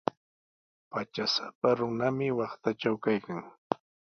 Patrasapa 0.91 1.67
runami 1.77 2.27
waqtatraw 2.37 2.95
kaykan. 3.03 3.41